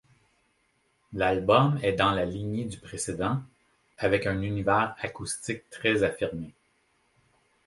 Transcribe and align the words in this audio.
L’album 1.13 1.77
est 1.83 1.93
dans 1.93 2.09
la 2.09 2.25
lignée 2.25 2.65
du 2.65 2.79
précédent 2.79 3.43
avec 3.99 4.25
un 4.25 4.41
univers 4.41 4.95
acoustique 4.99 5.69
très 5.69 6.01
affirmé. 6.01 6.55